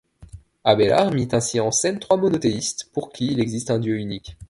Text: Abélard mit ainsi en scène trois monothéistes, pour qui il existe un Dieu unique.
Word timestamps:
Abélard 0.63 1.11
mit 1.11 1.27
ainsi 1.35 1.59
en 1.59 1.69
scène 1.69 1.99
trois 1.99 2.17
monothéistes, 2.17 2.89
pour 2.91 3.11
qui 3.13 3.27
il 3.27 3.39
existe 3.39 3.69
un 3.69 3.77
Dieu 3.77 3.99
unique. 3.99 4.35